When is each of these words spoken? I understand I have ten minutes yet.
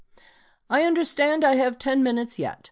I 0.67 0.81
understand 0.81 1.45
I 1.45 1.57
have 1.57 1.77
ten 1.77 2.01
minutes 2.01 2.39
yet. 2.39 2.57